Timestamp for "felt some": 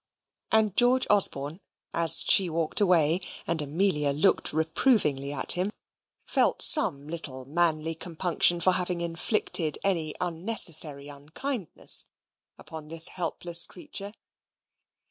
6.25-7.07